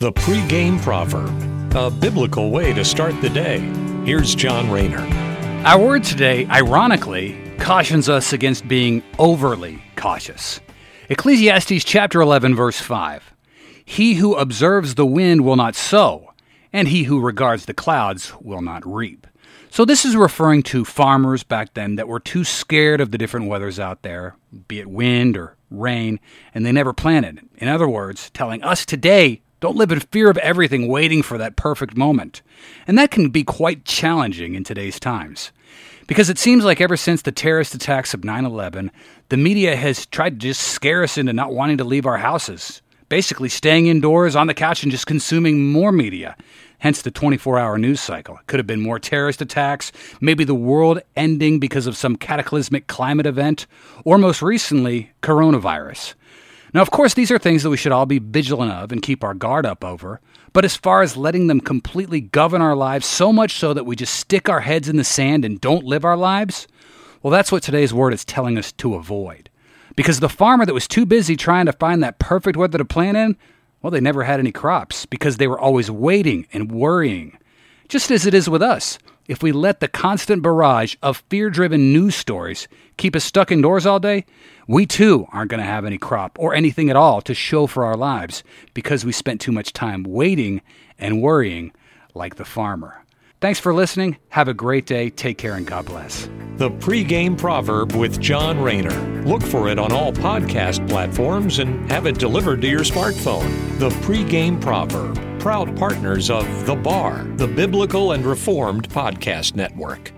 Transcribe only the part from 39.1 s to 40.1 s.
the media has